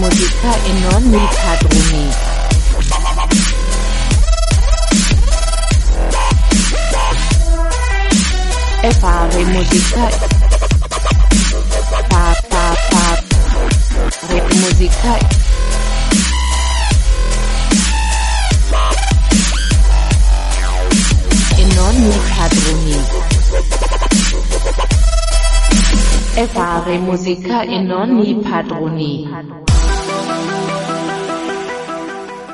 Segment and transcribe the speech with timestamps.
[0.00, 2.08] musica e non mi padroni.
[8.80, 10.08] E fare musica.
[12.08, 13.22] Pa pa pa.
[14.28, 15.18] Re musica.
[21.56, 23.04] E non mi padroni.
[26.34, 29.69] E fare musica e non i padroni.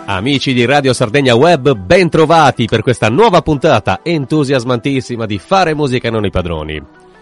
[0.08, 6.06] Amici di Radio Sardegna Web, ben trovati per questa nuova puntata entusiasmantissima di Fare musica
[6.06, 6.80] e non i padroni.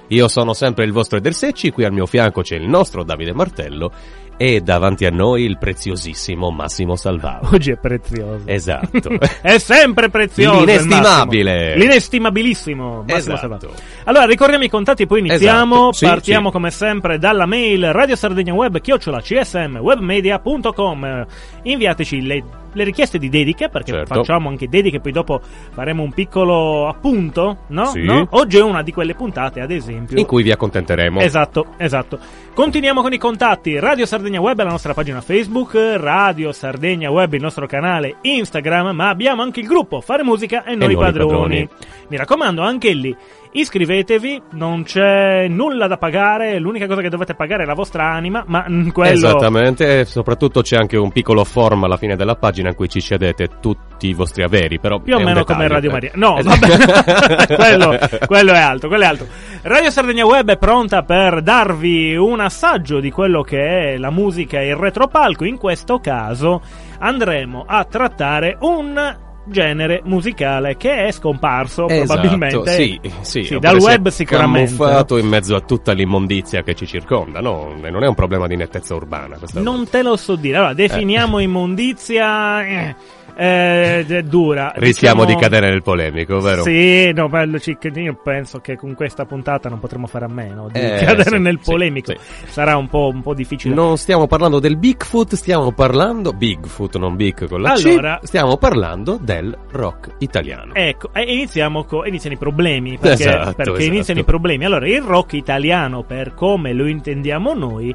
[0.08, 3.32] Io sono sempre il vostro Eder Secci, qui al mio fianco c'è il nostro Davide
[3.32, 3.90] Martello
[4.36, 7.48] e davanti a noi il preziosissimo Massimo Salvao.
[7.52, 8.42] Oggi è prezioso.
[8.44, 9.18] Esatto.
[9.40, 10.60] è sempre prezioso.
[10.60, 11.76] il L'inestimabile.
[11.76, 13.04] L'inestimabilissimo.
[13.06, 13.36] Massimo Esatto.
[13.38, 13.70] Salvato.
[14.04, 15.74] Allora, ricordiamo i contatti, poi iniziamo.
[15.74, 16.52] Esatto, sì, Partiamo sì.
[16.52, 21.26] come sempre dalla mail Radio Sardegna Web, chiocciola csmwebmedia.com.
[21.62, 22.44] Inviateci le,
[22.74, 24.14] le richieste di dediche, perché Certo.
[24.14, 25.40] facciamo anche dediche, poi dopo
[25.72, 27.86] faremo un piccolo appunto, no?
[27.86, 28.02] Sì.
[28.04, 28.26] No?
[28.30, 30.18] Oggi è una di quelle puntate, ad esempio.
[30.18, 31.20] In cui vi accontenteremo.
[31.20, 32.18] Esatto, esatto.
[32.54, 33.78] Continuiamo con i contatti.
[33.80, 38.94] Radio Sardegna Web è la nostra pagina Facebook, Radio Sardegna Web il nostro canale Instagram,
[38.94, 41.30] ma abbiamo anche il gruppo Fare Musica e Noi noi Padroni.
[41.30, 41.68] padroni.
[42.08, 43.16] Mi raccomando, anche lì
[43.56, 48.42] iscrivetevi, non c'è nulla da pagare, l'unica cosa che dovete pagare è la vostra anima,
[48.46, 49.12] ma quello...
[49.12, 53.00] Esattamente, e soprattutto c'è anche un piccolo form alla fine della pagina in cui ci
[53.00, 55.92] cedete tutti i vostri averi, però Più o meno come dettaglio, Radio eh.
[55.92, 56.10] Maria.
[56.14, 56.66] No, Esatto.
[56.66, 57.54] vabbè.
[57.56, 59.26] quello, quello è altro, quello è altro.
[59.62, 64.60] Radio Sardegna Web è pronta per darvi un assaggio di quello che è la musica
[64.60, 65.44] e il retropalco.
[65.44, 66.60] In questo caso
[66.98, 72.70] andremo a trattare un genere musicale che è scomparso Esatto, probabilmente.
[72.72, 74.74] sì, sì, Sì, dal web sicuramente.
[74.76, 77.74] camuffato in mezzo a tutta l'immondizia che ci circonda, no?
[77.82, 80.56] E non è un problema di nettezza urbana questa Non te lo so dire.
[80.56, 82.66] Allora, definiamo immondizia.
[82.66, 82.94] Eh,
[83.36, 84.72] eh, è dura.
[84.76, 86.62] Rischiamo Diciamo- di cadere nel polemico, vero?
[86.62, 90.68] Sì, no, bello, cic- io penso che con questa puntata non potremo fare a meno
[90.72, 92.12] di Eh, cadere sì, nel sì, polemico.
[92.12, 92.18] sì.
[92.46, 93.74] Sarà un po', un po' difficile.
[93.74, 98.26] Non stiamo parlando del Bigfoot, stiamo parlando Bigfoot, non Big con la Allora- C.
[98.26, 100.74] Stiamo parlando del rock italiano.
[100.74, 102.98] Ecco, e iniziamo co- iniziano i problemi.
[102.98, 103.82] Perché, Esatto, perché esatto.
[103.84, 104.64] iniziano i problemi.
[104.64, 107.94] Allora, il rock italiano, per come lo intendiamo noi,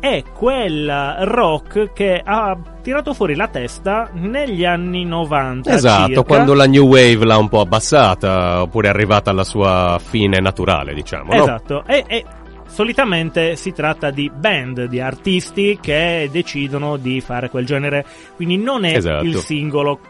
[0.00, 5.70] è quel rock che ha tirato fuori la testa negli anni 90.
[5.70, 6.22] Esatto, circa.
[6.22, 10.94] quando la New Wave l'ha un po' abbassata, oppure è arrivata alla sua fine naturale,
[10.94, 11.42] diciamo, no?
[11.42, 12.24] Esatto, e, e
[12.66, 18.04] solitamente si tratta di band, di artisti che decidono di fare quel genere,
[18.36, 19.24] quindi non è Esatto.
[19.24, 20.00] il singolo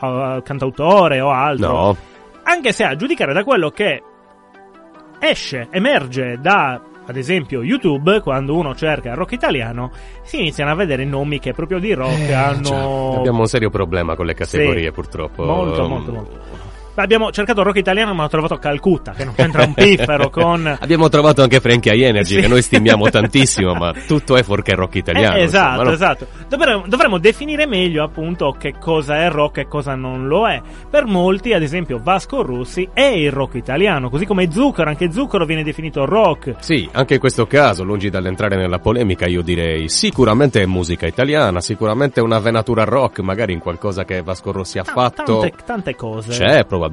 [0.00, 1.68] uh, cantautore o altro.
[1.72, 1.96] No,
[2.44, 4.02] Anche se a giudicare da quello che
[5.18, 9.90] esce, emerge da ad esempio YouTube, quando uno cerca rock italiano,
[10.22, 13.70] si iniziano a vedere nomi che proprio di rock Eh, hanno già, abbiamo un serio
[13.70, 14.92] problema con le categorie, Sì.
[14.92, 15.44] purtroppo.
[15.44, 16.38] Molto, molto, molto.
[17.02, 21.08] Abbiamo cercato rock italiano, ma ho trovato Calcutta, che non c'entra un piffero con Abbiamo
[21.08, 22.40] trovato anche Frankie High Energy, Sì.
[22.40, 25.36] che noi stimiamo tantissimo, ma tutto è fuorché rock italiano.
[25.36, 25.92] Eh, esatto, insomma, no?
[25.92, 26.26] esatto.
[26.48, 30.60] Dovremmo, dovremmo definire meglio appunto che cosa è rock e cosa non lo è.
[30.90, 35.44] Per molti, ad esempio, Vasco Rossi è il rock italiano, così come Zucchero, anche Zucchero
[35.44, 36.54] viene definito rock.
[36.58, 41.60] Sì, anche in questo caso, lungi dall'entrare nella polemica, io direi sicuramente è musica italiana,
[41.60, 45.38] sicuramente una venatura rock, magari in qualcosa che Vasco Rossi ha Ta- fatto.
[45.40, 46.30] Tante, tante cose.
[46.30, 46.89] C'è probabilmente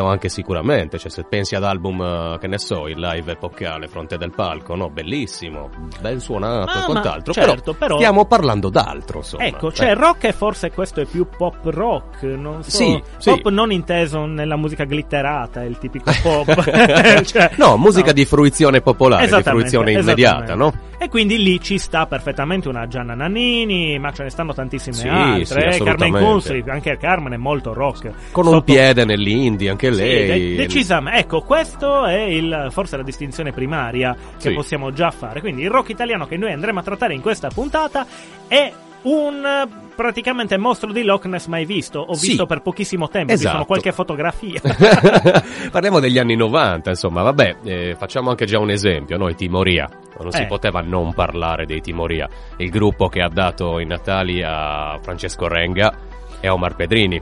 [0.00, 3.88] o anche sicuramente, cioè se pensi ad album, eh, che ne so, il live epocale,
[3.88, 4.90] Fronte del Palco, no?
[4.90, 9.44] Bellissimo, ben suonato Ah, e ma quant'altro, certo, però- stiamo parlando d'altro, insomma.
[9.44, 9.94] Ecco, cioè Eh.
[9.94, 12.70] rock e forse questo è più pop rock, non so.
[12.70, 13.30] Sì, sì.
[13.30, 16.48] Pop non inteso nella musica glitterata, il tipico pop.
[17.30, 18.12] Cioè, no, musica no.
[18.12, 20.72] di fruizione popolare, di fruizione immediata, no?
[20.98, 25.08] E quindi lì ci sta perfettamente una Gianna Nannini, ma ce ne stanno tantissime Sì,
[25.08, 25.72] altre.
[25.72, 26.12] sì, eh, Carmen.
[26.12, 28.10] Consoli, anche Carmen è molto rock.
[28.32, 29.04] Con un Sotto- piede
[29.40, 30.26] nell'indie, anche Sì, lei.
[30.50, 31.18] de- decisamente.
[31.20, 34.52] Ecco, questo è il, forse la distinzione primaria che Sì.
[34.52, 35.40] possiamo già fare.
[35.40, 38.06] Quindi il rock italiano che noi andremo a trattare in questa puntata
[38.48, 38.72] è
[39.02, 42.00] un praticamente mostro di Loch Ness mai visto.
[42.00, 42.28] Ho Sì.
[42.28, 43.66] visto per pochissimo tempo, ci sono Esatto.
[43.66, 44.60] qualche fotografia.
[45.70, 49.88] Parliamo degli anni 90, insomma, vabbè, eh, facciamo anche già un esempio, noi Timoria,
[50.20, 50.46] non si Eh.
[50.46, 52.28] poteva non parlare dei Timoria,
[52.58, 55.94] il gruppo che ha dato i Natali a Francesco Renga
[56.40, 57.20] e a Omar Pedrini.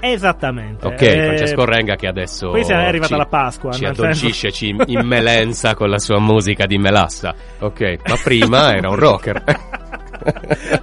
[0.00, 0.86] Esattamente.
[0.86, 3.72] Ok, Eh, Francesco Renga che adesso Qui è arrivata ci, la Pasqua.
[3.72, 7.34] ci addolcisce, ci immelenza con la sua musica di melassa.
[7.60, 9.42] Ok, ma prima era un rocker.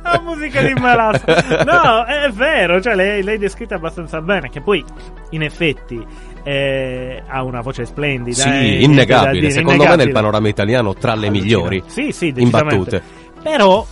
[0.01, 1.63] La musica di Malassa.
[1.65, 4.83] No, è vero, cioè lei, lei descritta abbastanza bene, che poi
[5.31, 6.03] in effetti
[6.43, 8.35] eh, ha una voce splendida.
[8.41, 9.39] Sì, eh, innegabile.
[9.39, 10.03] dire, Secondo me innegabili.
[10.05, 11.83] nel panorama italiano tra le migliori.
[11.85, 12.73] Sì, sì, decisamente.
[12.75, 13.01] imbattute.
[13.43, 13.85] Però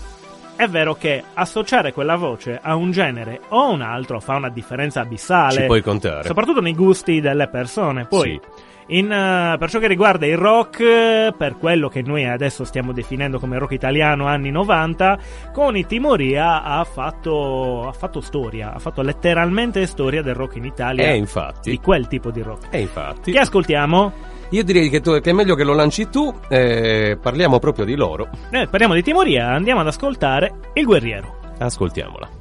[0.56, 4.50] è vero che associare quella voce a un genere o a un altro fa una
[4.50, 5.62] differenza abissale.
[5.62, 6.28] Ci puoi contare.
[6.28, 8.06] Soprattutto nei gusti delle persone.
[8.06, 8.98] Poi, Sì.
[8.98, 12.92] in, eh, per ciò che riguarda il rock, eh, per quello che noi adesso stiamo
[12.92, 15.18] definendo come rock italiano anni 90,
[15.54, 20.66] con i Timoria ha fatto, ha fatto storia, ha fatto letteralmente storia del rock in
[20.66, 21.08] Italia.
[21.08, 21.78] E Di infatti.
[21.80, 22.68] quel tipo di rock.
[22.70, 23.32] E infatti.
[23.32, 24.32] Chi ascoltiamo?
[24.54, 26.32] Io direi che, tu- che è meglio che lo lanci tu.
[26.48, 28.30] eh, parliamo proprio di loro.
[28.52, 31.40] Eh, parliamo di Timoria, andiamo ad ascoltare Il Guerriero.
[31.58, 32.33] Ascoltiamola.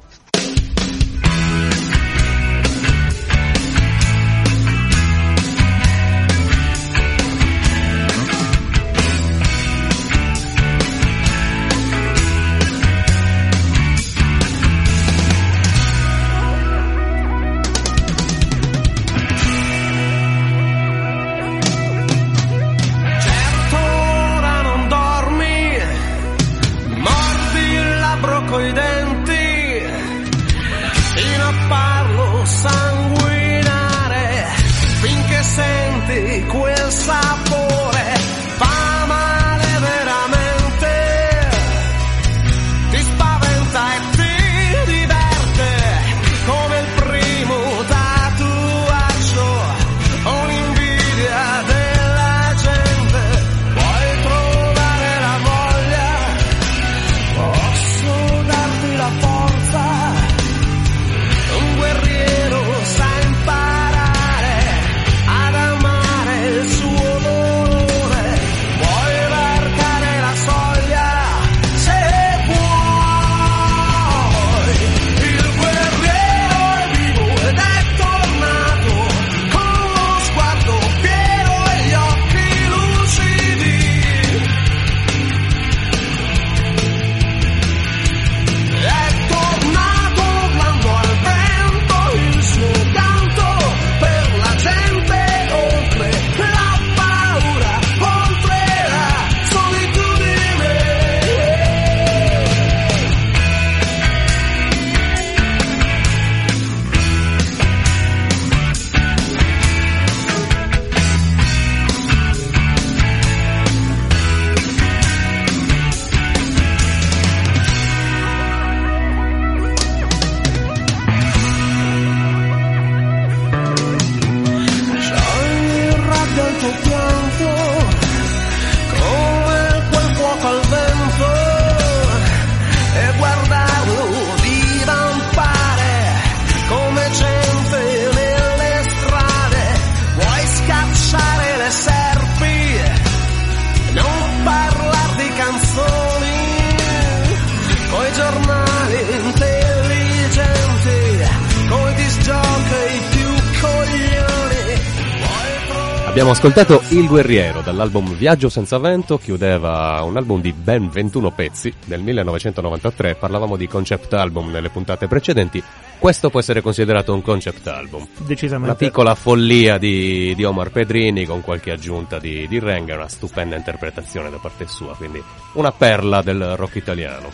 [156.13, 161.73] Abbiamo ascoltato Il Guerriero dall'album Viaggio senza vento, chiudeva un album di ben 21 pezzi
[161.87, 165.61] del 1993, parlavamo di concept album nelle puntate precedenti,
[165.97, 168.07] questo può essere considerato un concept album.
[168.27, 168.69] Decisamente.
[168.69, 173.55] Una piccola follia di, di Omar Pedrini con qualche aggiunta di, di Renga, una stupenda
[173.55, 175.19] interpretazione da parte sua, quindi
[175.53, 177.31] una perla del rock italiano.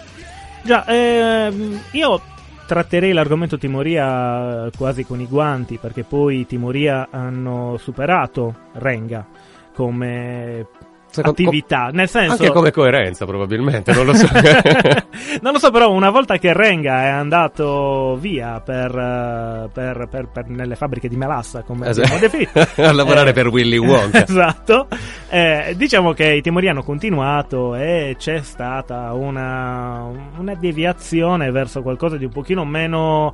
[0.63, 2.21] Già, ehm, io
[2.69, 9.25] tratterei l'argomento Timoria quasi con i guanti, perché poi Timoria hanno superato Renga
[9.73, 10.67] come
[11.11, 11.89] Secondo- attività.
[11.91, 12.33] Nel senso.
[12.33, 14.27] Anche come coerenza probabilmente, non lo so.
[15.41, 20.27] non lo so, però una volta che Renga è andato via per, eh, per- per-
[20.31, 22.13] per- nelle fabbriche di melassa, come Esatto.
[22.13, 24.23] abbiamo definito, A lavorare eh, per Willy Wonka.
[24.27, 24.87] esatto.
[25.29, 30.03] Eh, diciamo che i Timori hanno continuato e c'è stata una,
[30.37, 33.33] una deviazione verso qualcosa di un pochino meno.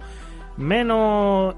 [0.55, 1.55] meno.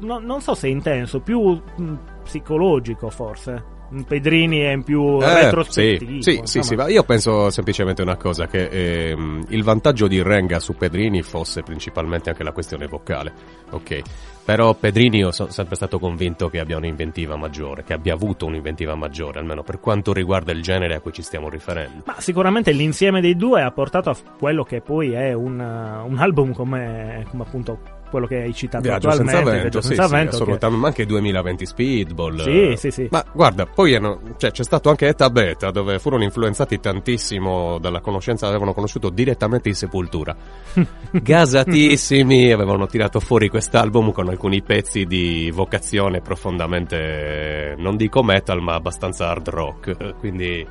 [0.00, 1.40] no- non so se intenso, più
[1.76, 1.92] mh,
[2.24, 3.80] psicologico forse.
[4.06, 6.22] Pedrini è in più Eh, retrospettivo.
[6.22, 8.66] Sì, sì, sì, ma io penso semplicemente una cosa, che
[9.10, 13.32] ehm, il vantaggio di Renga su Pedrini fosse principalmente anche la questione vocale,
[13.70, 14.00] ok?
[14.44, 18.96] Però Pedrini io sono sempre stato convinto che abbia un'inventiva maggiore, che abbia avuto un'inventiva
[18.96, 22.02] maggiore, almeno per quanto riguarda il genere a cui ci stiamo riferendo.
[22.06, 26.52] Ma sicuramente l'insieme dei due ha portato a quello che poi è un, un album
[26.54, 27.78] come, come appunto
[28.12, 30.86] quello che hai citato Viaggio senza attualmente, vento, Viaggio sì, senza sì, vento, assolutamente, ma
[30.86, 32.40] anche 2020 Speedball.
[32.42, 33.08] Sì, sì, sì.
[33.10, 38.00] Ma guarda, poi hanno- cioè, c'è stato anche Eta Beta, dove furono influenzati tantissimo dalla
[38.00, 40.36] conoscenza, avevano conosciuto direttamente in Sepultura.
[41.10, 48.74] Gasatissimi, avevano tirato fuori quest'album con alcuni pezzi di vocazione profondamente, non dico metal, ma
[48.74, 50.14] abbastanza hard rock.
[50.18, 50.66] Quindi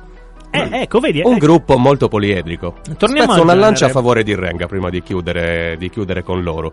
[0.54, 2.74] Eh, ecco, vedi, Un eh, gruppo molto poliedrico.
[2.98, 6.72] Torniamo Spezzo una lancia a favore di Renga prima di chiudere, di chiudere con loro.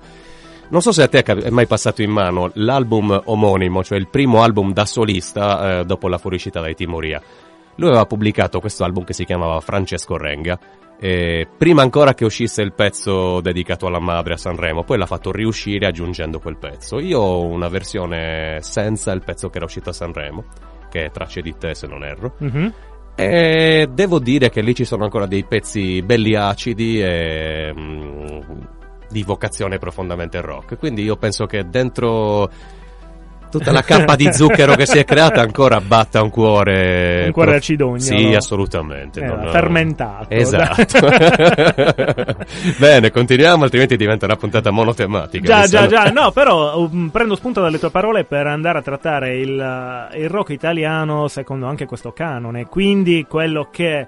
[0.70, 4.44] Non so se a te è mai passato in mano l'album omonimo, cioè il primo
[4.44, 7.22] album da solista eh, dopo la fuoriuscita dai Timoria.
[7.76, 10.60] Lui aveva pubblicato questo album che si chiamava Francesco Renga,
[11.00, 15.32] eh, prima ancora che uscisse il pezzo dedicato alla madre a Sanremo, poi l'ha fatto
[15.32, 17.00] riuscire aggiungendo quel pezzo.
[17.00, 20.44] Io ho una versione senza il pezzo che era uscito a Sanremo,
[20.90, 22.34] che è Tracce di te se non erro.
[22.38, 22.74] mhm.
[23.16, 28.40] E devo dire che lì ci sono ancora dei pezzi belli acidi e mm,
[29.10, 30.78] di vocazione profondamente rock.
[30.78, 32.50] Quindi io penso che dentro
[33.50, 37.26] tutta la cappa di zucchero che si è creata ancora batta un cuore.
[37.26, 38.00] Un cuore prof- acidognolo.
[38.00, 39.22] Sì, assolutamente.
[39.22, 40.28] Eh, non- fermentato.
[40.30, 41.08] Esatto.
[42.78, 45.46] Bene, continuiamo, altrimenti diventa una puntata monotematica.
[45.46, 46.04] Già, già, sembra.
[46.04, 50.30] già, no, però um, prendo spunto dalle tue parole per andare a trattare il, il
[50.30, 54.08] rock italiano secondo anche questo canone, quindi quello che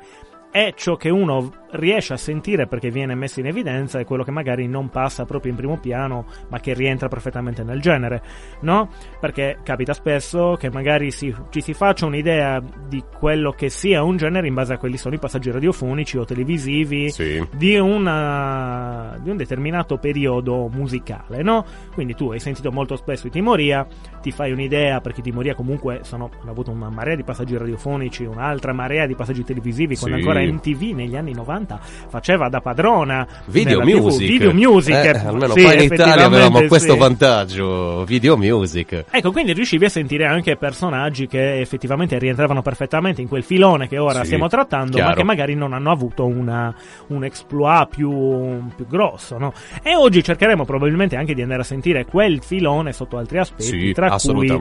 [0.52, 4.32] è ciò che uno riesce a sentire perché viene messo in evidenza e quello che
[4.32, 8.22] magari non passa proprio in primo piano ma che rientra perfettamente nel genere,
[8.62, 8.90] no?
[9.20, 14.18] Perché capita spesso che magari si- ci si faccia un'idea di quello che sia un
[14.18, 17.46] genere in base a quelli sono i passaggi radiofonici o televisivi Sì.
[17.56, 21.66] di, una, di un determinato periodo musicale, no?
[21.94, 23.86] Quindi tu hai sentito molto spesso i Timoria,
[24.22, 28.24] ti fai un'idea, perché i Timoria comunque sono, hanno avuto una marea di passaggi radiofonici,
[28.26, 30.24] un'altra marea di passaggi televisivi, quando Sì.
[30.28, 31.60] ancora MTV negli anni 90
[32.10, 34.28] faceva da padrona Video nella TV, music.
[34.28, 34.96] video music.
[34.96, 36.28] Eh, almeno Sì, qua in Italia avevamo
[36.60, 36.98] effettivamente questo sì.
[37.00, 38.04] vantaggio.
[38.06, 39.06] Video music.
[39.10, 43.98] Ecco, quindi riuscivi a sentire anche personaggi che effettivamente rientravano perfettamente in quel filone che
[43.98, 45.16] ora Sì, stiamo trattando, ma chiaro.
[45.16, 46.74] che magari non hanno avuto una,
[47.08, 49.54] un exploit più, più grosso, no?
[49.84, 53.92] E oggi cercheremo probabilmente anche di andare a sentire quel filone sotto altri aspetti, Sì,
[53.94, 54.60] tra, cui,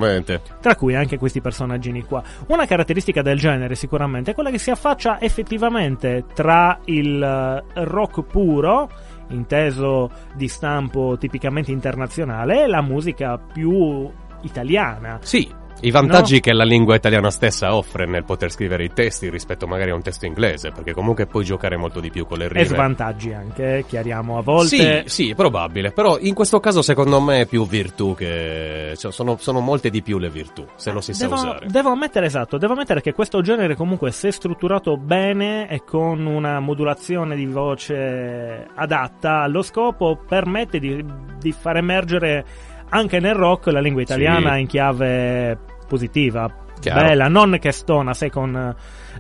[0.61, 2.23] tra cui anche questi personaggini qua.
[2.49, 8.23] Una caratteristica del genere sicuramente è quella che si affaccia effettivamente tra il eh, rock
[8.23, 8.90] puro,
[9.28, 14.09] inteso di stampo tipicamente internazionale, e la musica più
[14.42, 15.18] italiana.
[15.23, 15.49] Sì,
[15.82, 16.40] i vantaggi No.
[16.40, 20.02] che la lingua italiana stessa offre nel poter scrivere i testi rispetto magari a un
[20.02, 22.60] testo inglese, perché comunque puoi giocare molto di più con le rime.
[22.60, 25.04] E svantaggi anche, eh, chiariamo a volte.
[25.06, 28.94] Sì, sì, probabile, però in questo caso secondo me è più virtù che...
[28.96, 31.66] cioè, sono, sono molte di più le virtù, se lo si sa Devo, usare.
[31.68, 36.60] devo ammettere esatto, devo ammettere che questo genere comunque se strutturato bene e con una
[36.60, 41.04] modulazione di voce adatta allo scopo permette di,
[41.40, 42.44] di far emergere
[42.90, 44.60] anche nel rock la lingua italiana Sì.
[44.60, 45.58] in chiave
[45.90, 47.04] positiva, Chiaro.
[47.04, 48.54] bella, non che stona, sai con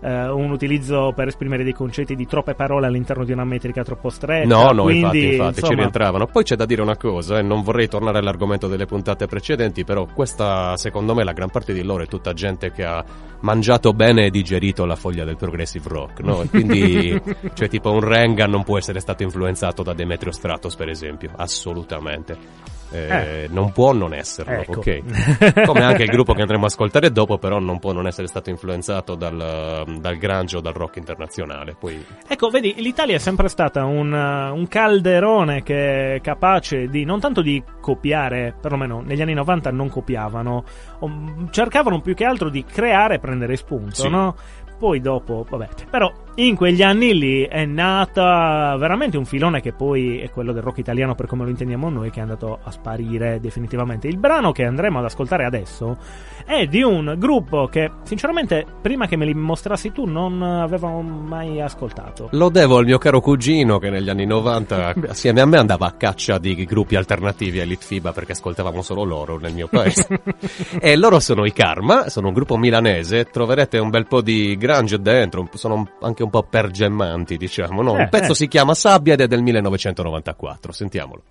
[0.00, 4.08] eh, un utilizzo per esprimere dei concetti di troppe parole all'interno di una metrica troppo
[4.08, 4.46] stretta.
[4.46, 6.26] No, no, quindi, infatti, infatti ci insomma, rientravano.
[6.26, 10.06] Poi c'è da dire una cosa, e non vorrei tornare all'argomento delle puntate precedenti, però
[10.06, 13.04] questa, secondo me, la gran parte di loro è tutta gente che ha
[13.40, 16.42] mangiato bene e digerito la foglia del progressive rock, no?
[16.42, 17.20] E quindi,
[17.54, 22.78] cioè, tipo un Renga non può essere stato influenzato da Demetrio Stratos, per esempio, assolutamente.
[22.92, 24.78] Eh, Non può non esserlo, Ecco.
[24.80, 25.62] ok?
[25.64, 28.50] Come anche il gruppo che andremo a ascoltare dopo, però non può non essere stato
[28.50, 31.76] influenzato dal, dal grunge o dal rock internazionale.
[31.78, 37.20] Poi Ecco, vedi, l'Italia è sempre stata un, un calderone che è capace di non
[37.20, 40.64] tanto di copiare, perlomeno negli anni 90 non copiavano,
[41.50, 44.08] cercavano più che altro di creare e prendere spunto, Sì.
[44.08, 44.36] no?
[44.78, 50.20] Poi dopo, vabbè, però in quegli anni lì è nata veramente un filone che poi
[50.20, 53.40] è quello del rock italiano per come lo intendiamo noi, che è andato a sparire
[53.40, 54.08] definitivamente.
[54.08, 55.98] Il brano che andremo ad ascoltare adesso
[56.46, 61.60] è di un gruppo che, sinceramente, prima che me li mostrassi tu, non avevo mai
[61.60, 62.28] ascoltato.
[62.32, 65.92] Lo devo al mio caro cugino che negli anni 90 assieme a me andava a
[65.92, 70.08] caccia di gruppi alternativi a Elite FIBA perché ascoltavamo solo loro nel mio paese.
[70.80, 75.00] e loro sono i Karma, sono un gruppo milanese, troverete un bel po' di grunge
[75.00, 77.96] dentro, sono anche un po' pergemmanti diciamo, no?
[77.96, 78.36] Eh, Un pezzo eh.
[78.36, 81.22] si chiama Sabbia ed è del 1994, sentiamolo.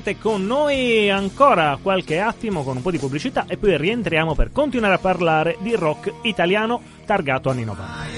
[0.00, 4.50] Rimanete con noi ancora qualche attimo con un po' di pubblicità e poi rientriamo per
[4.52, 8.08] continuare a parlare di rock italiano targato anni 90.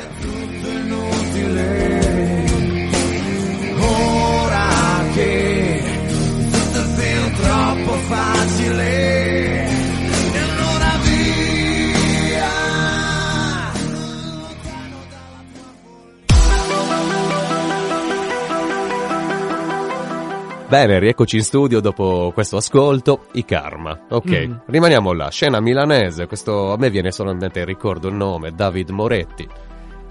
[3.80, 5.82] Ora che
[6.50, 9.51] tutto è troppo facile
[20.72, 23.26] Bene, rieccoci in studio dopo questo ascolto.
[23.32, 24.06] I Karma.
[24.08, 24.52] Ok, Mm.
[24.64, 25.28] rimaniamo là.
[25.28, 26.26] Scena milanese.
[26.26, 29.46] Questo a me viene solo in mente, il ricordo il nome, David Moretti.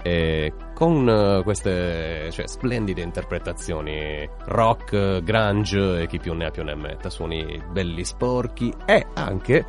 [0.04, 6.62] E con eh, queste cioè, splendide interpretazioni rock, grunge e chi più ne ha più
[6.62, 9.64] ne metta, suoni belli sporchi e anche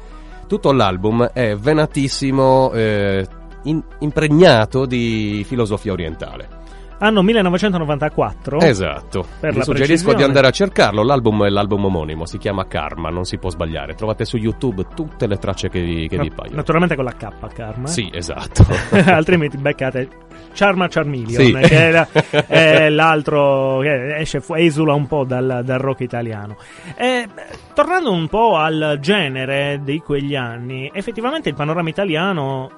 [0.46, 3.26] tutto l'album è venatissimo, eh,
[3.64, 6.62] in- impregnato di filosofia orientale.
[7.06, 8.60] Anno 1994.
[8.62, 9.26] Esatto.
[9.40, 10.16] Per Vi suggerisco precisione.
[10.16, 11.04] di andare a cercarlo.
[11.04, 13.94] L'album è l'album omonimo, si chiama Karma, non si può sbagliare.
[13.94, 16.56] Trovate su YouTube tutte le tracce che vi, che vi No, paiono.
[16.56, 17.88] Naturalmente con la K, Karma.
[17.88, 18.66] Sì, esatto.
[19.06, 20.08] Altrimenti beccate
[20.54, 21.52] Charma Charmeleon, Sì.
[21.52, 22.08] che è, la-
[22.48, 26.56] è l'altro che esce esula un po' dal, dal rock italiano.
[26.96, 27.28] E,
[27.74, 32.70] tornando un po' al genere di quegli anni, effettivamente il panorama italiano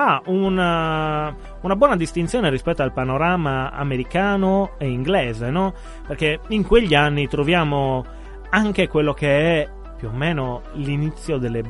[0.00, 5.74] ha una, una buona distinzione rispetto al panorama americano e inglese, no?
[6.06, 8.04] Perché in quegli anni troviamo
[8.50, 11.62] anche quello che è più o meno l'inizio delle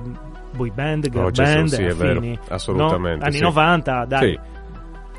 [0.54, 3.24] boy band, girl Oh, Gesù, band sì, e è vero, affini, assolutamente, no?
[3.24, 3.42] Anni sì.
[3.42, 4.28] 90, dai.
[4.30, 4.56] Sì.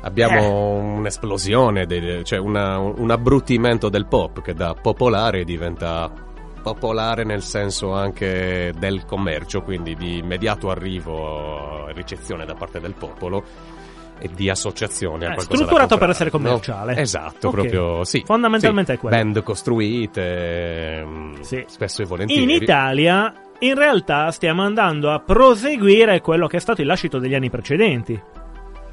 [0.02, 6.10] Abbiamo un'esplosione, dei- cioè una- un abbrutimento del pop che da popolare diventa
[6.62, 12.94] popolare nel senso anche del commercio, quindi di immediato arrivo e ricezione da parte del
[12.94, 13.42] popolo
[14.22, 16.94] e di associazione a Eh, qualcosa strutturato per essere commerciale.
[16.94, 17.00] no?
[17.00, 17.54] Esatto, Ok.
[17.54, 18.22] proprio sì.
[18.24, 18.98] Fondamentalmente sì.
[18.98, 19.16] è quello.
[19.16, 21.64] Band costruite, ehm, Sì.
[21.66, 22.42] spesso e volentieri.
[22.42, 27.34] In Italia, in realtà, stiamo andando a proseguire quello che è stato il lascito degli
[27.34, 28.20] anni precedenti.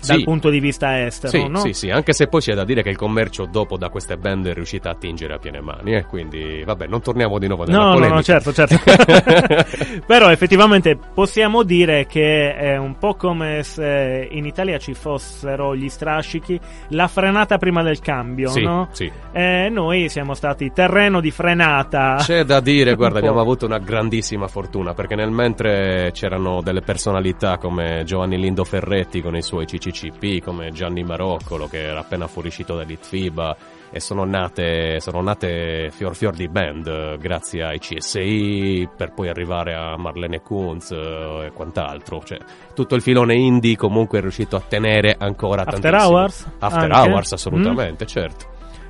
[0.08, 0.24] Dal Sì.
[0.24, 1.60] punto di vista estero, Sì, no?
[1.60, 4.48] sì, sì, anche se poi c'è da dire che il commercio dopo da queste band
[4.48, 7.78] è riuscita a attingere a piene mani, eh, quindi vabbè, non torniamo di nuovo nella
[7.78, 8.16] No, no, polemica.
[8.16, 8.76] no, certo, certo.
[10.06, 15.90] Però effettivamente possiamo dire che è un po' come se in Italia ci fossero gli
[15.90, 18.88] strascichi, la frenata prima del cambio, Sì, no?
[18.92, 19.12] sì.
[19.32, 22.16] E noi siamo stati terreno di frenata.
[22.20, 27.58] C'è da dire, guarda, abbiamo avuto una grandissima fortuna perché nel mentre c'erano delle personalità
[27.58, 29.66] come Giovanni Lindo Ferretti con i suoi
[29.98, 33.56] CCCP, come Gianni Maroccolo che era appena fuoriuscito dall'Itfiba
[33.90, 39.74] e sono nate, sono nate fior fior di band grazie ai CSI per poi arrivare
[39.74, 42.22] a Marlene Kunz eh, e quant'altro.
[42.24, 42.38] Cioè,
[42.74, 46.18] tutto il filone indie comunque è riuscito a tenere ancora After tantissimo.
[46.18, 46.52] Hours?
[46.60, 47.10] After Anche?
[47.10, 48.46] Hours, assolutamente, certo.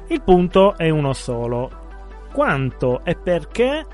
[0.07, 1.85] Il punto è uno solo.
[2.31, 3.85] Quanto e perché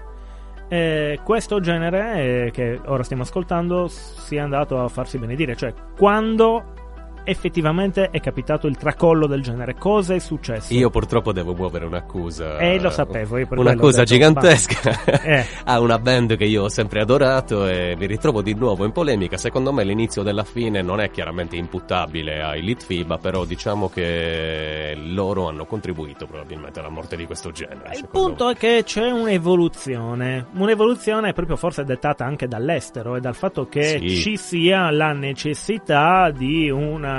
[0.67, 5.55] eh, questo genere eh, che ora stiamo ascoltando sia andato a farsi benedire?
[5.55, 6.81] Cioè, quando
[7.25, 9.75] effettivamente è capitato il tracollo del genere?
[9.75, 10.73] Cosa è successo?
[10.73, 12.57] Io purtroppo devo muovere un'accusa.
[12.57, 15.45] Eh, lo sapevo, io per Un'accusa detto, gigantesca Eh.
[15.65, 19.37] a una band che io ho sempre adorato e mi ritrovo di nuovo in polemica.
[19.37, 25.47] Secondo me l'inizio della fine non è chiaramente imputabile ai Litfiba, però diciamo che loro
[25.47, 27.95] hanno contribuito probabilmente alla morte di questo genere.
[27.95, 33.67] Il punto è che c'è un'evoluzione, un'evoluzione proprio forse dettata anche dall'estero e dal fatto
[33.67, 34.09] che Sì.
[34.15, 37.12] ci sia la necessità di una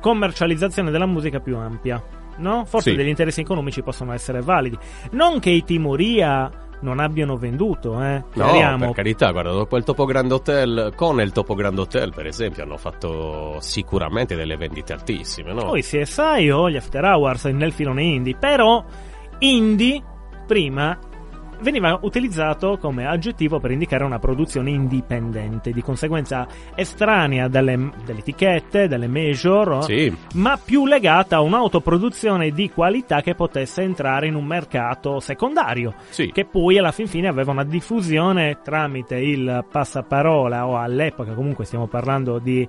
[0.00, 2.02] commercializzazione della musica più ampia.
[2.38, 2.64] No?
[2.64, 2.96] Forse Sì.
[2.96, 4.78] degli interessi economici possono essere validi.
[5.12, 6.50] Non che i Timoria
[6.82, 8.22] non abbiano venduto, eh.
[8.32, 8.86] No, chiariamo.
[8.86, 12.62] per carità, guarda, dopo il Topo Grand Hotel, con il Topo Grand Hotel, per esempio,
[12.62, 15.64] hanno fatto sicuramente delle vendite altissime, no?
[15.66, 18.82] Poi CSI o gli After Hours nel filone indie, però
[19.40, 20.02] indie
[20.46, 20.98] prima
[21.60, 28.88] veniva utilizzato come aggettivo per indicare una produzione indipendente, di conseguenza estranea dalle, delle etichette,
[28.88, 34.44] dalle major, Sì, ma più legata a un'autoproduzione di qualità che potesse entrare in un
[34.44, 36.30] mercato secondario sì.
[36.32, 41.86] che poi alla fin fine aveva una diffusione tramite il passaparola o all'epoca comunque stiamo
[41.86, 42.66] parlando di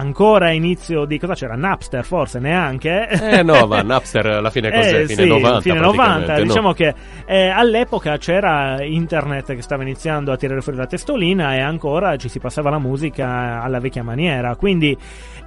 [0.00, 5.00] ancora inizio di cosa c'era Napster forse neanche Eh no, ma Napster alla fine cos'è?
[5.02, 6.42] Eh, fine sì, 90 fine praticamente, 90 no?
[6.42, 6.94] diciamo che
[7.26, 12.28] eh, all'epoca c'era internet che stava iniziando a tirare fuori la testolina e ancora ci
[12.28, 14.96] si passava la musica alla vecchia maniera quindi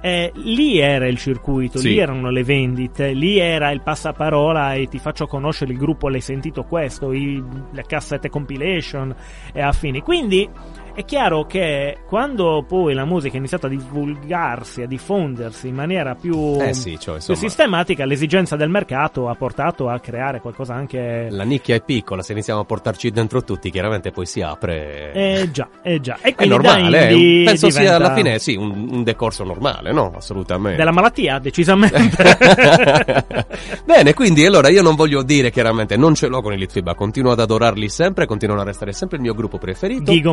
[0.00, 1.88] eh, lì era il circuito, Sì.
[1.88, 6.20] lì erano le vendite, lì era il passaparola e ti faccio conoscere il gruppo, l'hai
[6.20, 9.14] sentito questo, i- le cassette compilation
[9.54, 10.02] e affini.
[10.02, 10.46] Quindi
[10.94, 16.14] È chiaro che quando poi la musica ha iniziato a divulgarsi, a diffondersi in maniera
[16.14, 20.74] più, Eh sì, cioè, più insomma, sistematica, l'esigenza del mercato ha portato a creare qualcosa
[20.74, 21.26] anche...
[21.30, 25.10] la nicchia è piccola, se iniziamo a portarci dentro tutti, chiaramente poi si apre.
[25.12, 26.16] Eh già, eh già.
[26.22, 29.92] E è normale, è indie penso sia diventa alla fine sì, un, un decorso normale,
[29.92, 30.12] no?
[30.14, 30.76] Assolutamente.
[30.76, 31.98] Della malattia, decisamente.
[33.84, 37.32] Bene, quindi allora io non voglio dire chiaramente non ce l'ho con i Litfiba, continuo
[37.32, 40.12] ad adorarli sempre, continuano a restare sempre il mio gruppo preferito.
[40.12, 40.32] Ghigo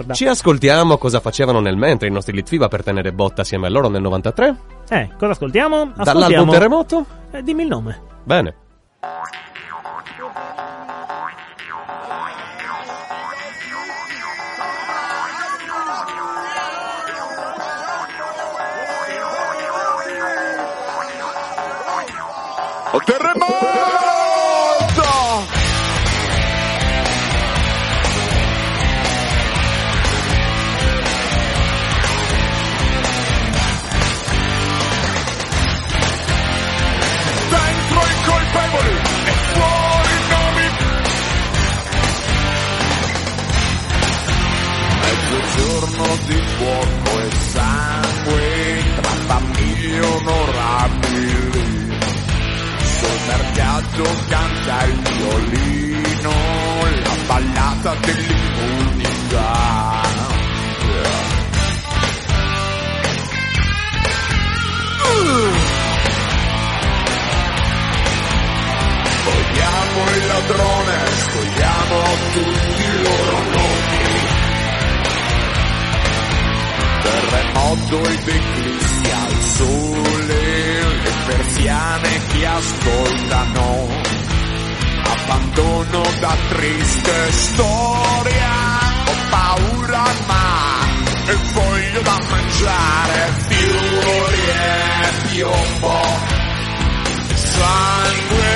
[0.00, 0.14] monocorda.
[0.14, 3.88] Ci ascoltiamo cosa facevano nel mentre i nostri Litfiba per tenere botta assieme a loro
[3.88, 4.56] nel 93?
[4.88, 5.92] Eh, cosa ascoltiamo?
[5.94, 6.52] Dall'album Ascoltiamo...
[6.52, 7.06] Terremoto?
[7.30, 8.00] Eh, dimmi il nome.
[8.24, 8.54] Bene.
[23.04, 23.69] Terremoto!
[46.30, 51.58] Di fuoco e sangue tra famiglie onorabili.
[52.98, 56.32] Sul mercato canta il violino,
[57.02, 59.48] la ballata dell'immunità.
[69.24, 71.98] Vogliamo il ladrone, scogliamo
[72.32, 73.79] tutti loro nomi.
[77.70, 83.88] Terremoto ed eclissi al sole, le persiane che ascoltano.
[85.04, 88.50] Abbandono da triste storia,
[89.06, 90.78] ho paura ma
[91.26, 96.00] e voglio da mangiare fiori e piombo.
[97.34, 98.50] Sangue,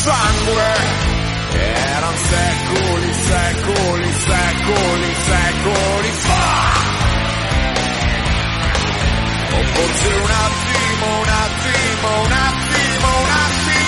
[0.00, 0.74] sangue,
[1.52, 6.79] erano secoli, secoli, secoli, secoli fa.
[9.60, 13.79] O forse un attimo, un attimo, un attimo, un attimo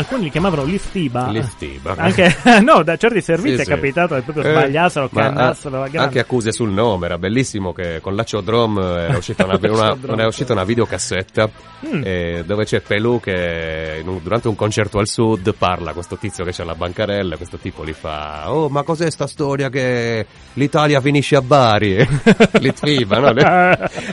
[0.00, 1.28] alcuni li chiamavano Litfiba.
[1.30, 1.94] Litfiba.
[1.96, 3.70] Anche, no, da certi servizi Sì, è sì.
[3.70, 5.98] capitato che proprio Eh, sbagliassero, ma cannassero la a- grande.
[6.06, 10.18] anche accuse sul nome, era bellissimo che con l'Aciodrome era uscita una, una, L'Aciodrome.
[10.18, 12.02] era uscita una videocassetta Mm.
[12.04, 16.52] eh, dove c'è Pelù che un- durante un concerto al sud parla, questo tizio che
[16.52, 21.36] c'ha la bancarella, questo tipo gli fa Oh ma cos'è sta storia che l'Italia finisce
[21.36, 22.06] a Bari?
[22.60, 23.32] Litfiba, no?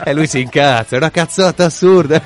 [0.02, 2.22] e lui si incazza, è una cazzata assurda.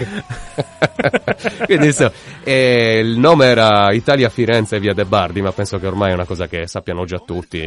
[1.65, 2.13] Quindi insomma,
[2.45, 6.27] eh, il nome era Italia Firenze via De Bardi, ma penso che ormai è una
[6.27, 7.61] cosa che sappiano già tutti.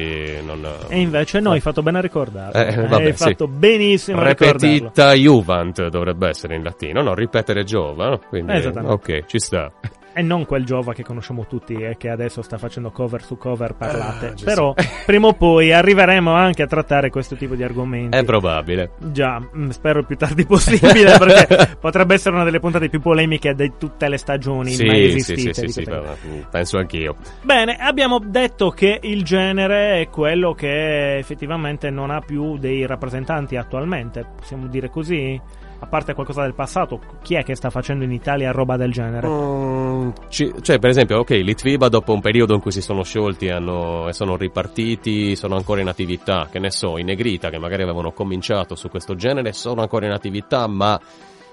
[0.44, 0.68] Non...
[0.88, 2.60] E invece no, hai fatto bene a ricordarlo.
[2.60, 3.24] Eh, vabbè, hai sì.
[3.30, 4.60] fatto benissimo a ricordarlo.
[4.60, 7.14] Repetita Juvent dovrebbe essere in latino, no?
[7.14, 8.20] Ripetere Giova, no?
[8.28, 9.72] Quindi, ok, ci sta.
[10.18, 13.74] E non quel Giova che conosciamo tutti e che adesso sta facendo cover su cover
[13.76, 14.28] parlate.
[14.28, 14.34] Ah.
[14.46, 14.74] Però
[15.06, 18.18] prima o poi arriveremo anche a trattare questo tipo di argomenti.
[18.18, 18.92] È probabile.
[18.98, 23.54] Già, mm, spero il più tardi possibile perché potrebbe essere una delle puntate più polemiche
[23.56, 25.54] di tutte le stagioni Sì, mai sì, esistite.
[25.54, 27.16] sì, sì, sì, questa- ma- penso anch'io.
[27.42, 33.58] Bene, abbiamo detto che il genere è quello che effettivamente non ha più dei rappresentanti
[33.58, 35.38] attualmente, possiamo dire così?
[35.80, 39.28] A parte qualcosa del passato, chi è che sta facendo in Italia roba del genere?
[39.28, 43.50] Mm, ci- cioè, per esempio, ok, Litviba dopo un periodo in cui si sono sciolti
[43.50, 47.84] hanno- e sono ripartiti, sono ancora in attività, che ne so, i Negrita che magari
[47.84, 51.00] avevano cominciato su questo genere sono ancora in attività, ma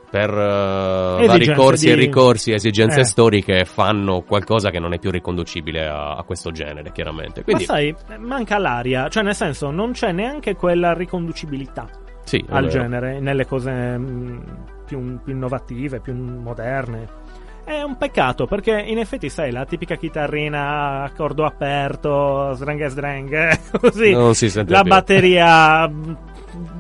[0.09, 3.05] per eh, vari corsi e di- ricorsi, esigenze Eh.
[3.05, 7.43] storiche fanno qualcosa che non è più riconducibile a, a questo genere, chiaramente.
[7.43, 11.89] Quindi, Ma sai, manca l'aria, cioè nel senso non c'è neanche quella riconducibilità
[12.33, 14.39] sì, al genere, nelle cose mm,
[14.87, 17.21] più, più innovative, più moderne.
[17.63, 23.59] È un peccato perché in effetti sai la tipica chitarrina a accordo aperto, sdrang sdrang,
[23.79, 24.13] così.
[24.13, 24.89] Non si sente la più.
[24.89, 25.91] batteria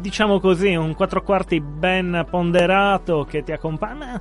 [0.00, 4.20] diciamo così un quattro quarti ben ponderato che ti accompagna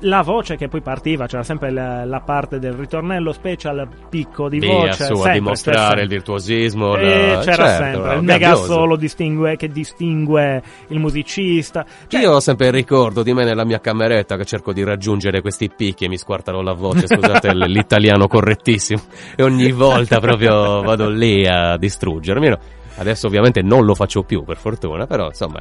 [0.00, 4.58] la voce che poi partiva c'era sempre la, la parte del ritornello special picco di
[4.58, 6.02] Via voce su, a sempre, dimostrare sempre.
[6.02, 6.96] il virtuosismo.
[6.96, 12.32] E la- c'era certo, sempre il mega solo distingue, che distingue il musicista Cioè, Io
[12.32, 16.04] ho sempre il ricordo di me nella mia cameretta che cerco di raggiungere questi picchi
[16.04, 19.00] e mi squartano la voce, scusate l'italiano correttissimo,
[19.36, 22.48] e ogni volta proprio vado lì a distruggermi.
[22.48, 22.58] no?
[22.98, 25.60] Adesso ovviamente non lo faccio più, per fortuna, però insomma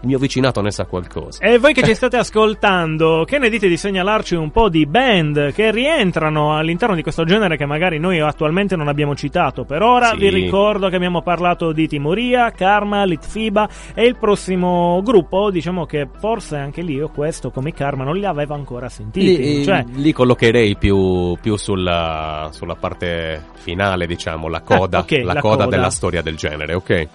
[0.00, 1.42] il, mio vicinato ne sa qualcosa.
[1.44, 5.52] E voi che ci state ascoltando, che ne dite di segnalarci un po' di band
[5.52, 9.64] che rientrano all'interno di questo genere che magari noi attualmente non abbiamo citato?
[9.64, 10.16] Per ora Sì.
[10.16, 16.08] vi ricordo che abbiamo parlato di Timoria, Karma, Litfiba e il prossimo gruppo, diciamo che
[16.18, 19.36] forse anche lì io questo come Karma non li avevo ancora sentiti.
[19.36, 25.24] Lì, cioè, li collocherei più, più sulla, sulla parte finale, diciamo, la coda, Eh, ok,
[25.24, 25.76] la la coda coda.
[25.76, 26.90] della storia del genere, ok?
[26.90, 27.08] eh,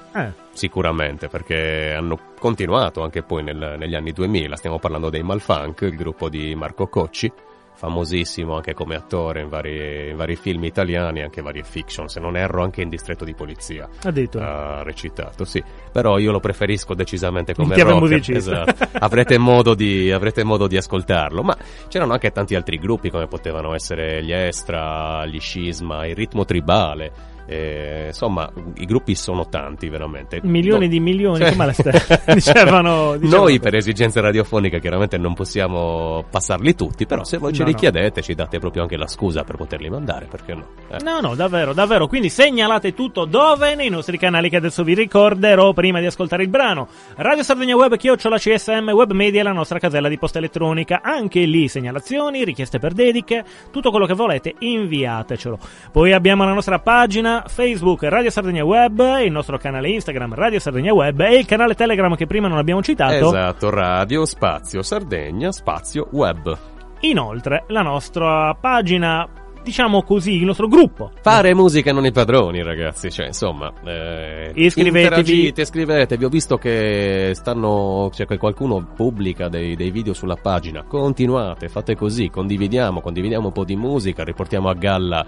[0.55, 4.55] Sicuramente, perché hanno continuato anche poi nel- negli anni 2000.
[4.55, 7.29] Stiamo parlando dei Malfunk, il gruppo di Marco Cocci,
[7.75, 12.37] famosissimo anche come attore in vari, in vari film italiani, anche varie fiction, se non
[12.37, 14.77] erro anche in Distretto di Polizia addirittura.
[14.77, 15.61] ha recitato, sì.
[15.91, 18.63] Però io lo preferisco decisamente come musicista.
[18.63, 18.87] Esatto.
[18.99, 21.43] avrete, modo di, avrete modo di ascoltarlo.
[21.43, 21.57] Ma
[21.89, 27.33] c'erano anche tanti altri gruppi come potevano essere gli Estra, gli Scisma, il Ritmo Tribale.
[27.47, 30.39] Eh, insomma, i gruppi sono tanti veramente.
[30.43, 31.91] Milioni No- di milioni, Cioè- come le ste-
[32.33, 37.59] dicevano, dicevano Noi per esigenze radiofoniche chiaramente non possiamo passarli tutti, però se voi ce
[37.61, 37.77] No, li no.
[37.79, 40.65] chiedete ci date proprio anche la scusa per poterli mandare, perché no?
[40.89, 40.97] Eh.
[41.03, 42.07] No, no, davvero, davvero.
[42.07, 43.75] Quindi segnalate tutto dove?
[43.75, 46.87] Nei nostri canali che adesso vi ricorderò prima di ascoltare il brano.
[47.15, 51.01] Radio Sardegna Web, chiocciola CSM, Web Media, la nostra casella di posta elettronica.
[51.03, 55.57] Anche lì segnalazioni, richieste per dediche, tutto quello che volete, inviatecelo.
[55.91, 60.93] Poi abbiamo la nostra pagina Facebook Radio Sardegna Web, il nostro canale Instagram Radio Sardegna
[60.93, 63.27] Web e il canale Telegram che prima non abbiamo citato.
[63.27, 66.57] Esatto, radio, spazio, Sardegna, spazio, web.
[67.01, 69.27] Inoltre, la nostra pagina,
[69.61, 71.11] diciamo così, il nostro gruppo.
[71.21, 73.11] Fare musica non i padroni, ragazzi.
[73.11, 75.53] Cioè, insomma, eh, Iscrivetevi.
[75.55, 76.23] iscrivetevi.
[76.23, 78.09] Ho visto che stanno.
[78.13, 80.83] Cioè, che qualcuno pubblica dei, dei video sulla pagina.
[80.83, 85.25] Continuate, fate così, condividiamo, condividiamo un po' di musica, riportiamo a galla.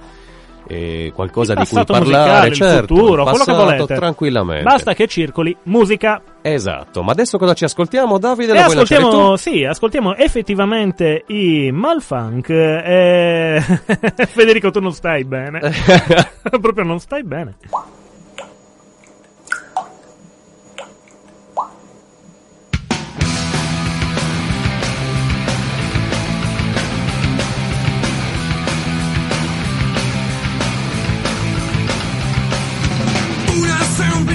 [0.67, 3.63] Eh, qualcosa Il di cui passato parlare, musicale, il certo, futuro, il quello che passato,
[3.63, 3.95] volete.
[3.95, 4.63] tranquillamente.
[4.63, 6.21] Basta che circoli musica
[6.53, 8.17] Esatto, ma adesso cosa ci ascoltiamo?
[8.19, 12.49] Davide, lo ascoltiamo, sì, ascoltiamo effettivamente i Malfunk.
[12.49, 13.62] E...
[14.27, 15.60] Federico, tu non stai bene.
[16.62, 17.58] Proprio non stai bene.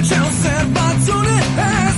[0.03, 1.92] C'è osservazione e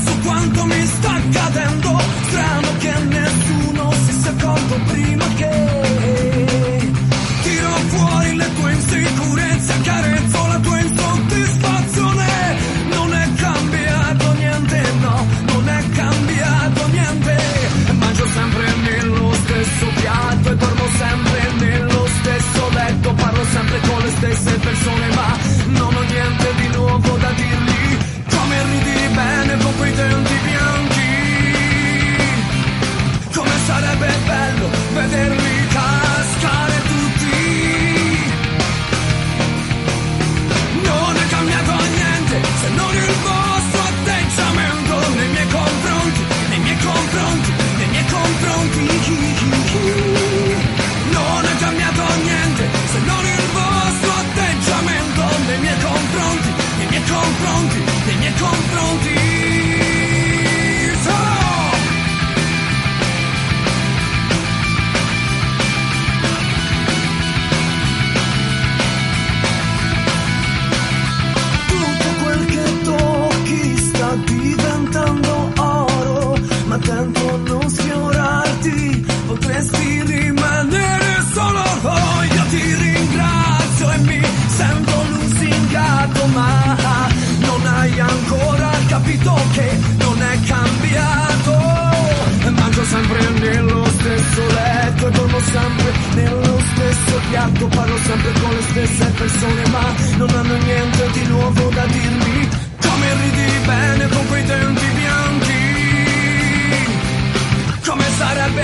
[108.47, 108.63] come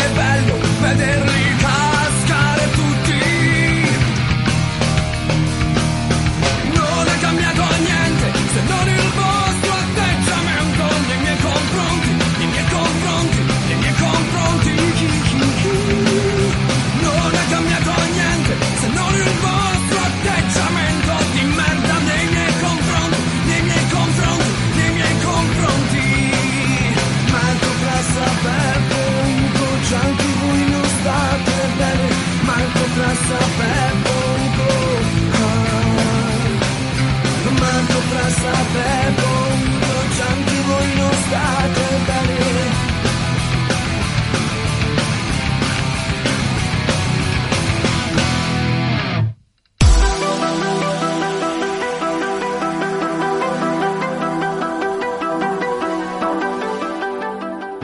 [0.80, 1.29] sarebbe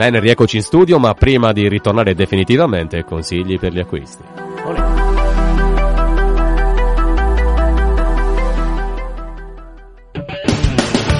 [0.06, 4.22] Bene, rieccoci in studio, ma prima di ritornare definitivamente, consigli per gli acquisti.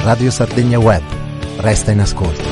[0.04, 1.02] Radio Sardegna Web.
[1.56, 2.44] Resta in ascolto.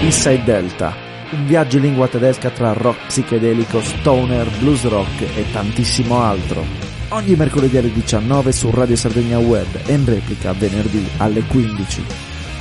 [0.00, 0.92] Inside Delta,
[1.32, 6.64] un viaggio in lingua tedesca tra rock psichedelico, stoner, blues rock e tantissimo altro.
[7.08, 12.04] Ogni mercoledì alle 19 su Radio Sardegna Web e in replica venerdì alle 15.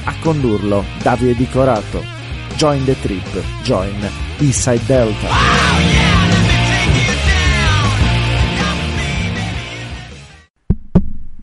[0.05, 2.03] A condurlo Davide Di Corato.
[2.55, 3.95] Join the trip, join
[4.39, 5.27] Inside Delta.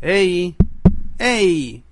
[0.00, 0.54] Ehi,
[1.16, 1.87] ehi!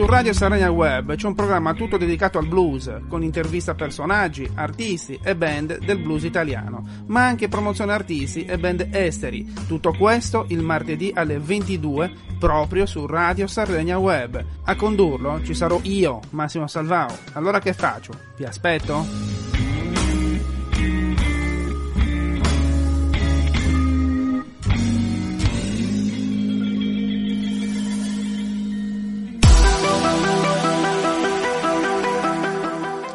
[0.00, 4.50] Su Radio Sardegna Web c'è un programma tutto dedicato al blues, con interviste a personaggi,
[4.54, 9.52] artisti e band del blues italiano, ma anche promozione artisti e band esteri.
[9.66, 14.42] Tutto questo il martedì alle 22 proprio su Radio Sardegna Web.
[14.64, 17.14] A condurlo ci sarò io, Massimo Salvao.
[17.34, 18.14] Allora che faccio?
[18.38, 19.59] Vi aspetto?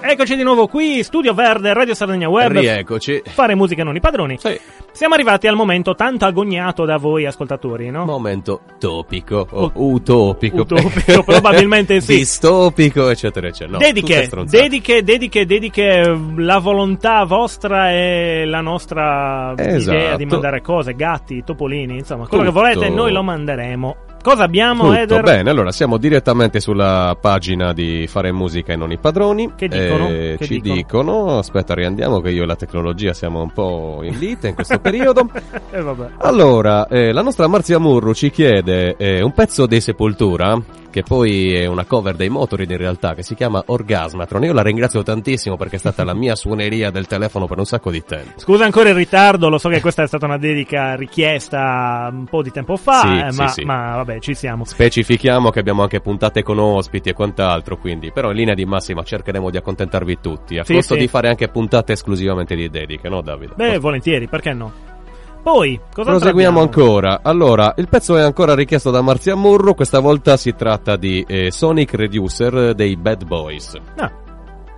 [0.07, 2.51] Eccoci di nuovo qui, Studio Verde, Radio Sardegna Web.
[2.51, 3.23] Rieccoci.
[3.25, 4.37] Fare musica non i padroni.
[4.37, 4.55] Sì.
[4.91, 8.05] Siamo arrivati al momento tanto agognato da voi ascoltatori, no?
[8.05, 10.61] Momento topico o utopico.
[10.61, 12.17] Utopico, probabilmente sì.
[12.21, 13.71] Distopico, eccetera, eccetera.
[13.71, 19.97] No, dediche, dediche, dediche, dediche, la volontà vostra e la nostra Esatto.
[19.97, 22.61] idea di mandare cose, gatti, topolini, insomma, quello che Tutto.
[22.61, 23.95] volete noi lo manderemo.
[24.25, 25.21] Cosa abbiamo, Tutto Eder?
[25.21, 29.51] bene, allora siamo direttamente sulla pagina di Fare Musica e non i padroni.
[29.55, 30.07] Che dicono?
[30.09, 30.73] Eh, Che ci dicono?
[30.73, 34.79] dicono, aspetta, riandiamo che io e la tecnologia siamo un po' in lite in questo
[34.79, 35.29] periodo.
[35.75, 35.83] Eh.
[36.19, 40.57] Allora, eh, la nostra Marzia Murru ci chiede eh, un pezzo dei Sepoltura,
[40.95, 44.45] che poi è una cover dei Motorid in realtà, che si chiama Orgasmatron.
[44.45, 47.91] Io la ringrazio tantissimo perché è stata la mia suoneria del telefono per un sacco
[47.91, 48.39] di tempo.
[48.39, 52.41] Scusa ancora il ritardo, lo so che questa è stata una dedica richiesta un po'
[52.41, 53.63] di tempo fa, Sì, eh, sì, ma, sì.
[53.65, 54.63] ma vabbè, ci siamo.
[54.63, 59.03] Specifichiamo che abbiamo anche puntate con ospiti e quant'altro, quindi, però in linea di massima
[59.03, 63.51] cercheremo di accontentarvi tutti, a costo di fare anche puntate esclusivamente di dediche, no Davide?
[63.57, 64.94] Beh, volentieri, perché no?
[65.45, 66.61] Poi, cosa Proseguiamo abbiamo?
[66.61, 67.19] ancora.
[67.21, 69.75] Allora, il pezzo è ancora richiesto da Marzia Murro.
[69.75, 73.77] Questa volta si tratta di eh, Sonic Reducer dei Bad Boys.
[73.97, 74.11] Ah,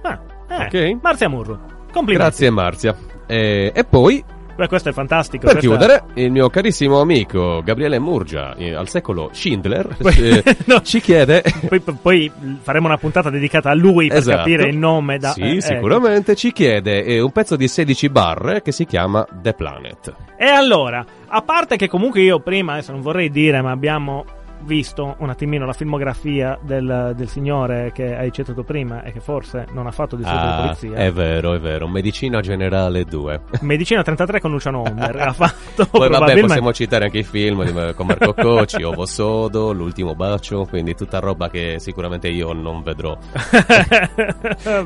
[0.02, 0.98] ah, eh, Ok.
[1.02, 1.58] Marzia Murro.
[1.94, 2.16] Complimenti.
[2.16, 2.94] Grazie, Marzia.
[3.28, 4.22] Eh, e poi,
[4.58, 5.46] Beh, questo è fantastico.
[5.46, 10.44] per questa- chiudere, il mio carissimo amico Gabriele Murgia, eh, al secolo Schindler, Poi- eh,
[10.66, 10.82] no.
[10.82, 11.44] ci chiede.
[11.68, 12.32] Poi, poi
[12.62, 14.38] faremo una puntata dedicata a lui per Esatto.
[14.38, 15.62] capire il nome da Sì, eh, ecco.
[15.62, 20.14] sicuramente ci chiede eh, un pezzo di 16 barre che si chiama The Planet.
[20.38, 24.26] E allora, a parte che comunque io prima, adesso non vorrei dire, ma abbiamo
[24.62, 29.66] visto un attimino la filmografia del, del signore che hai citato prima e che forse
[29.72, 30.94] non ha fatto di solito Ah, polizia.
[30.98, 31.88] è vero, è vero.
[31.88, 33.42] Medicina Generale 2.
[33.62, 38.06] Medicina 33 con Luciano Omber ha fatto Poi vabbè, possiamo citare anche i film con
[38.08, 43.18] Marco Cocci, Ovo Sodo, L'ultimo bacio, quindi tutta roba che sicuramente io non vedrò.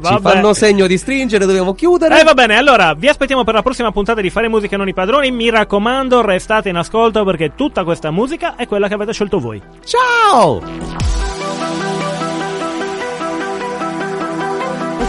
[0.01, 2.19] Ci fanno segno di stringere, dobbiamo chiudere.
[2.19, 4.93] Eh va bene, allora vi aspettiamo per la prossima puntata di Fare Musica non i
[4.93, 5.31] padroni.
[5.31, 9.60] Mi raccomando, restate in ascolto perché tutta questa musica è quella che avete scelto voi.
[9.83, 10.59] Ciao!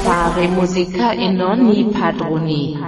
[0.03, 2.79] Fare musica e non i padroni.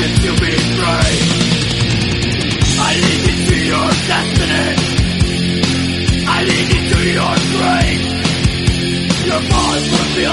[0.00, 1.12] did you betray?
[2.80, 4.68] I lead it to your destiny.
[6.26, 8.04] I lead it to your grave.
[9.28, 10.24] Your voice will be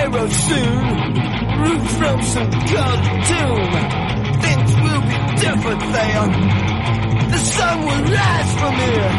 [0.00, 0.80] soon.
[1.60, 3.70] Root from some cartoon.
[4.40, 6.26] Things will be different there.
[7.32, 9.12] The sun will rise from here.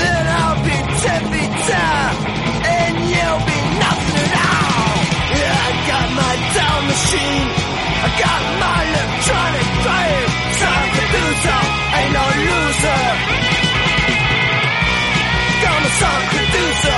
[0.00, 2.10] Then I'll be ten feet tall.
[2.78, 4.96] And you'll be nothing at all.
[5.38, 7.48] Yeah, I got my time machine.
[8.02, 10.24] I got my electronic brain.
[10.62, 11.56] Time to do so.
[11.98, 13.02] Ain't no loser.
[15.64, 16.91] I'm a song producer.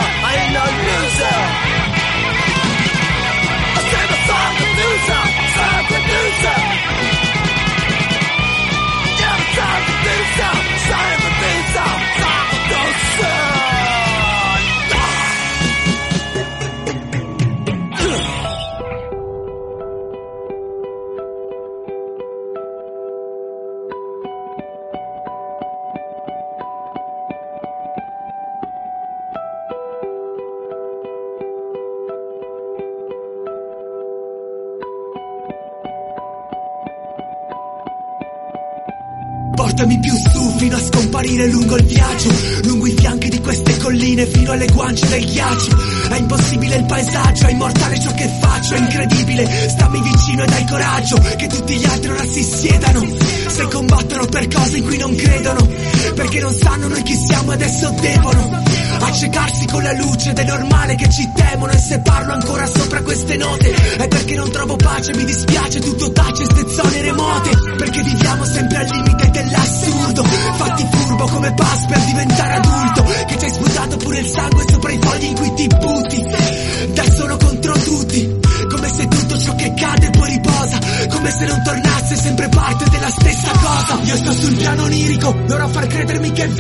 [39.75, 42.31] Portami più su fino a scomparire lungo il viaggio
[42.63, 45.77] Lungo i fianchi di queste colline fino alle guance del ghiaccio.
[46.11, 50.67] È impossibile il paesaggio, è immortale ciò che faccio È incredibile, stammi vicino e dai
[50.67, 53.05] coraggio Che tutti gli altri ora si siedano
[53.49, 55.69] Se combattono per cose in cui non credono
[56.15, 58.63] Perché non sanno noi chi siamo e adesso devono
[59.01, 63.03] Accecarsi con la luce ed è normale che ci temono E se parlo ancora sopra
[63.03, 68.03] queste note È perché non trovo pace, mi dispiace Tutto tace, ste zone remote Perché
[68.03, 68.44] viviamo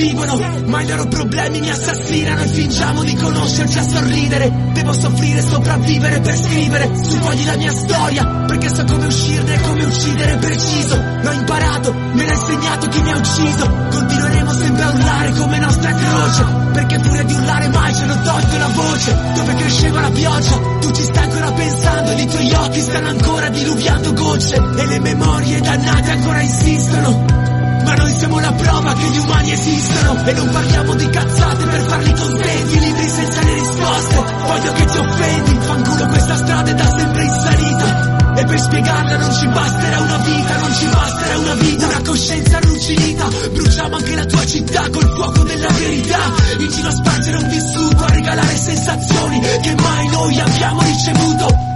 [0.04, 0.36] vivono
[0.66, 4.52] Ma i loro problemi mi assassinano E fingiamo di conoscerci a sorridere.
[4.72, 9.60] Devo soffrire, sopravvivere per scrivere Su fogli la mia storia Perché so come uscirne e
[9.60, 11.02] come uccidere preciso.
[11.22, 13.70] L'ho imparato, me l'ha insegnato chi mi ha ucciso.
[13.90, 18.58] Continueremo sempre a urlare come nostra croce Perché pure di urlare mai ci hanno tolto
[18.58, 19.18] la voce.
[19.34, 23.48] Dove cresceva la pioggia Tu ci stai ancora pensando ed i tuoi occhi stanno ancora
[23.48, 27.52] diluviando gocce E le memorie dannate ancora insistono
[27.84, 31.80] ma noi siamo la prova che gli umani esistono E non parliamo di cazzate per
[31.82, 34.24] farli contenti Libri senza le risposte.
[34.46, 38.12] Voglio che ti offendi Fanculo questa strada è da sempre in salita.
[38.36, 41.86] E per spiegarla non ci basterà una vita Non ci basterà una vita.
[41.86, 46.18] Una coscienza arrugginita Bruciamo anche la tua città col fuoco della verità.
[46.58, 51.73] In giro a spargere un vissuto A regalare sensazioni Che mai noi abbiamo ricevuto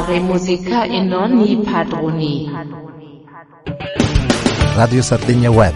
[0.00, 2.50] Fare musica e non i padroni.
[4.74, 5.74] Radio Sardegna Web.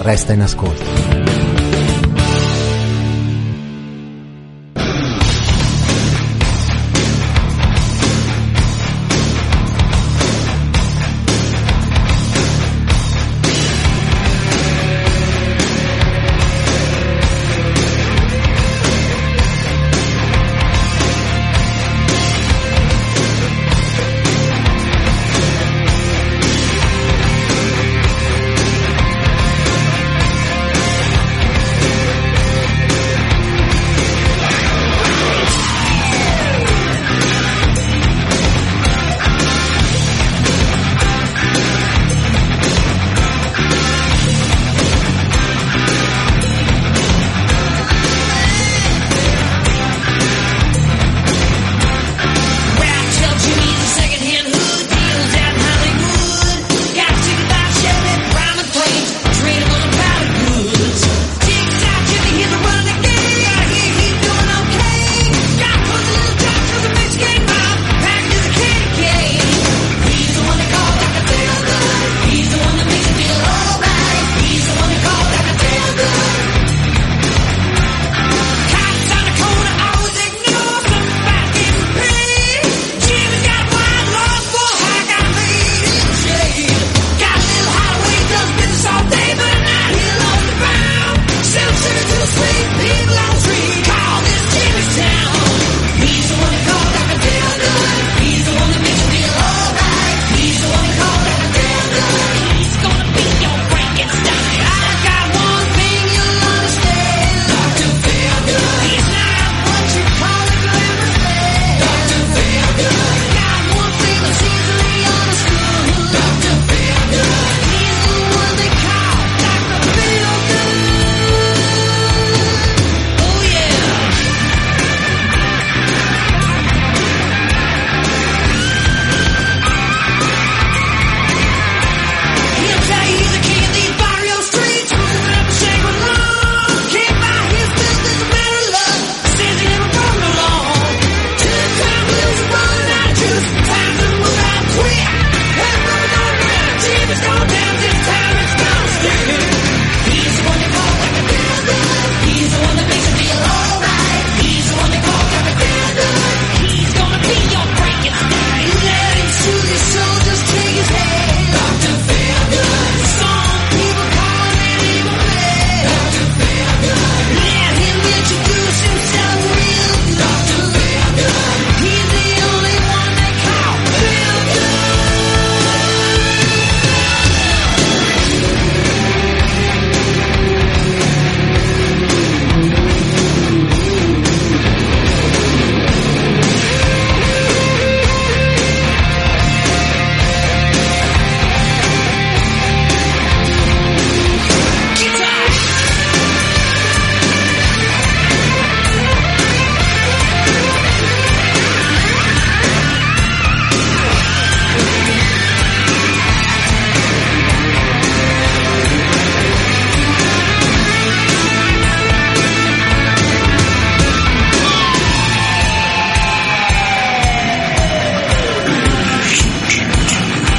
[0.00, 1.09] Resta in ascolto.